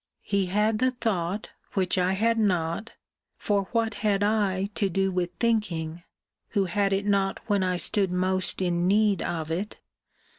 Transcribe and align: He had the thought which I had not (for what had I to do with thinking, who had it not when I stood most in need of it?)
He 0.23 0.47
had 0.47 0.79
the 0.79 0.89
thought 0.89 1.51
which 1.75 1.95
I 1.99 2.13
had 2.13 2.39
not 2.39 2.93
(for 3.37 3.65
what 3.71 3.93
had 4.01 4.23
I 4.23 4.71
to 4.73 4.89
do 4.89 5.11
with 5.11 5.29
thinking, 5.39 6.01
who 6.57 6.65
had 6.65 6.91
it 6.91 7.05
not 7.05 7.39
when 7.45 7.61
I 7.61 7.77
stood 7.77 8.09
most 8.11 8.63
in 8.63 8.87
need 8.87 9.21
of 9.21 9.51
it?) 9.51 9.77